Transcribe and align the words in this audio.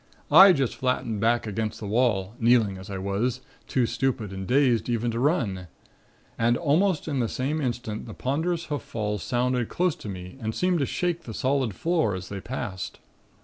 I 0.31 0.51
just 0.51 0.75
flattened 0.75 1.19
back 1.19 1.45
against 1.45 1.79
the 1.79 1.85
wall, 1.85 2.33
kneeling 2.39 2.79
as 2.79 2.89
I 2.89 2.97
was, 2.97 3.41
too 3.67 3.85
stupid 3.85 4.33
and 4.33 4.47
dazed 4.47 4.89
even 4.89 5.11
to 5.11 5.19
run. 5.19 5.67
And 6.39 6.57
almost 6.57 7.07
in 7.07 7.19
the 7.19 7.29
same 7.29 7.61
instant 7.61 8.07
the 8.07 8.15
ponderous 8.15 8.65
hoof 8.65 8.81
falls 8.81 9.21
sounded 9.21 9.69
close 9.69 9.95
to 9.97 10.09
me 10.09 10.37
and 10.41 10.55
seeming 10.55 10.79
to 10.79 10.87
shake 10.87 11.25
the 11.25 11.35
solid 11.35 11.75
floor 11.75 12.15
as 12.15 12.29
they 12.29 12.41
passed. 12.41 12.97